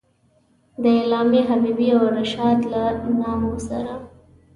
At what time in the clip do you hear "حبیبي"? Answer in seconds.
1.49-1.87